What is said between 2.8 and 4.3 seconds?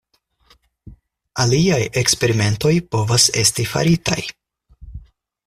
povas esti faritaj.